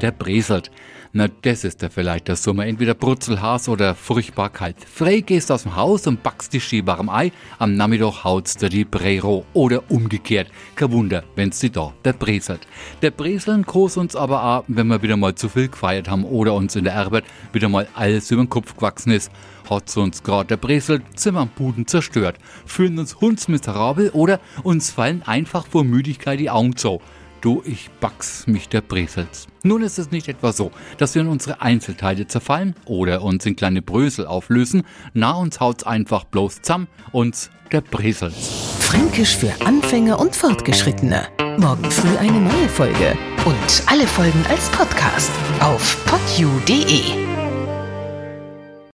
[0.00, 0.70] der Breselt.
[1.12, 2.66] Na, das ist ja vielleicht der Sommer.
[2.66, 4.76] Entweder Brutzelhaas oder furchtbar kalt.
[4.84, 7.32] Frei gehst aus dem Haus und backst die Ski warm Ei.
[7.58, 9.46] Am Nachmittag hautst du die Brero.
[9.54, 10.48] Oder umgekehrt.
[10.74, 12.66] Kein Wunder, wenn's die da der Breselt.
[13.00, 16.52] Der Breseln groß uns aber auch, wenn wir wieder mal zu viel gefeiert haben oder
[16.52, 19.30] uns in der Arbeit wieder mal alles über den Kopf gewachsen ist.
[19.70, 22.36] Hat's uns grad der Bresel Zimmer am Buden zerstört.
[22.66, 27.00] Fühlen uns hundsmiserabel oder uns fallen einfach vor Müdigkeit die Augen zu.
[27.40, 29.46] Du, ich back's mich der Bresels.
[29.62, 33.56] Nun ist es nicht etwa so, dass wir in unsere Einzelteile zerfallen oder uns in
[33.56, 34.84] kleine Brösel auflösen.
[35.12, 38.76] Na, uns haut's einfach bloß zusammen, uns der Bresels.
[38.80, 41.26] Fränkisch für Anfänger und Fortgeschrittene.
[41.58, 43.16] Morgen früh eine neue Folge.
[43.44, 47.25] Und alle Folgen als Podcast auf podu.de.